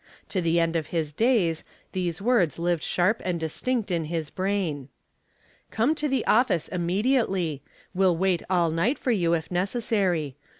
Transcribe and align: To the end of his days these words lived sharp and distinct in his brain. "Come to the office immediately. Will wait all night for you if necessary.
To 0.29 0.41
the 0.41 0.59
end 0.59 0.75
of 0.75 0.87
his 0.87 1.13
days 1.13 1.63
these 1.91 2.23
words 2.23 2.57
lived 2.57 2.81
sharp 2.81 3.21
and 3.23 3.39
distinct 3.39 3.91
in 3.91 4.05
his 4.05 4.31
brain. 4.31 4.89
"Come 5.69 5.93
to 5.93 6.07
the 6.07 6.25
office 6.25 6.67
immediately. 6.67 7.61
Will 7.93 8.17
wait 8.17 8.41
all 8.49 8.71
night 8.71 8.97
for 8.97 9.11
you 9.11 9.35
if 9.35 9.51
necessary. 9.51 10.37